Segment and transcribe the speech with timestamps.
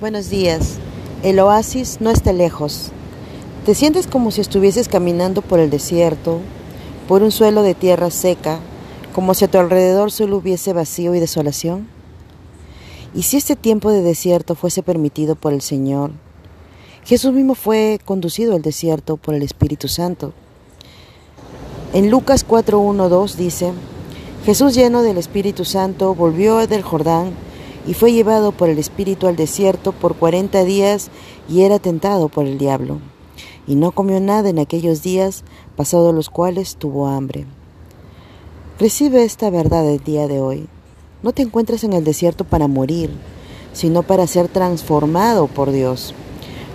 [0.00, 0.76] Buenos días.
[1.24, 2.92] El oasis no está lejos.
[3.66, 6.38] ¿Te sientes como si estuvieses caminando por el desierto,
[7.08, 8.60] por un suelo de tierra seca,
[9.12, 11.88] como si a tu alrededor solo hubiese vacío y desolación?
[13.12, 16.12] ¿Y si este tiempo de desierto fuese permitido por el Señor?
[17.04, 20.32] Jesús mismo fue conducido al desierto por el Espíritu Santo.
[21.92, 23.72] En Lucas 4.1.2 dice,
[24.44, 27.47] Jesús lleno del Espíritu Santo volvió del Jordán
[27.88, 31.08] y fue llevado por el Espíritu al desierto por cuarenta días
[31.48, 32.98] y era tentado por el diablo.
[33.66, 35.42] Y no comió nada en aquellos días,
[35.74, 37.46] pasados los cuales tuvo hambre.
[38.78, 40.68] Recibe esta verdad el día de hoy.
[41.22, 43.10] No te encuentres en el desierto para morir,
[43.72, 46.14] sino para ser transformado por Dios.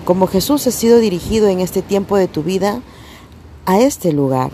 [0.06, 2.82] Como Jesús ha sido dirigido en este tiempo de tu vida
[3.68, 4.50] a este lugar,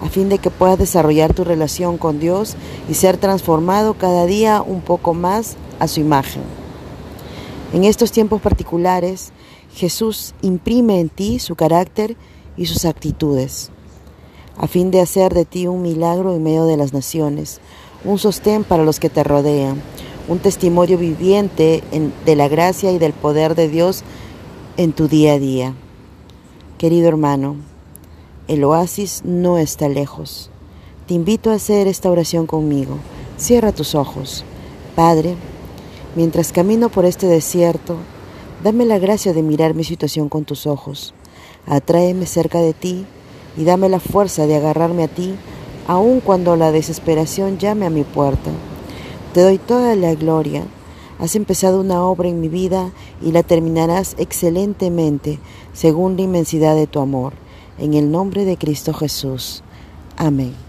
[0.00, 2.56] a fin de que puedas desarrollar tu relación con Dios
[2.88, 6.42] y ser transformado cada día un poco más a su imagen.
[7.72, 9.32] En estos tiempos particulares,
[9.74, 12.16] Jesús imprime en ti su carácter
[12.56, 13.70] y sus actitudes,
[14.56, 17.60] a fin de hacer de ti un milagro en medio de las naciones,
[18.04, 19.80] un sostén para los que te rodean,
[20.28, 21.82] un testimonio viviente
[22.24, 24.02] de la gracia y del poder de Dios
[24.76, 25.74] en tu día a día.
[26.78, 27.56] Querido hermano,
[28.46, 30.50] el oasis no está lejos.
[31.06, 32.98] Te invito a hacer esta oración conmigo.
[33.36, 34.44] Cierra tus ojos.
[34.94, 35.36] Padre,
[36.14, 37.96] Mientras camino por este desierto,
[38.64, 41.14] dame la gracia de mirar mi situación con tus ojos.
[41.66, 43.04] Atráeme cerca de ti
[43.56, 45.34] y dame la fuerza de agarrarme a ti,
[45.86, 48.50] aun cuando la desesperación llame a mi puerta.
[49.34, 50.64] Te doy toda la gloria.
[51.18, 55.38] Has empezado una obra en mi vida y la terminarás excelentemente
[55.72, 57.34] según la inmensidad de tu amor.
[57.78, 59.62] En el nombre de Cristo Jesús.
[60.16, 60.67] Amén.